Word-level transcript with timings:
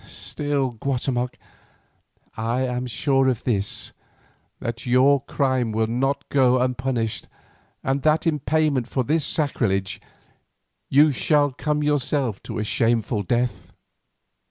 Still, 0.07 0.71
Guatemoc, 0.81 1.35
I 2.35 2.61
am 2.61 2.87
sure 2.87 3.27
of 3.27 3.43
this, 3.43 3.93
that 4.59 4.87
your 4.87 5.21
crime 5.25 5.71
will 5.71 5.85
not 5.85 6.27
go 6.29 6.59
unpunished, 6.59 7.27
and 7.83 8.01
that 8.01 8.25
in 8.25 8.39
payment 8.39 8.87
for 8.87 9.03
this 9.03 9.23
sacrilege, 9.23 10.01
you 10.89 11.11
shall 11.11 11.53
yourself 11.83 12.37
come 12.37 12.41
to 12.45 12.57
a 12.57 12.63
shameful 12.63 13.21
death." 13.21 13.73